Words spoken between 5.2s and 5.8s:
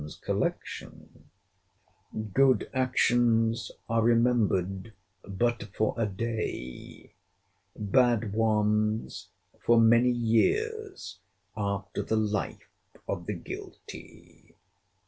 but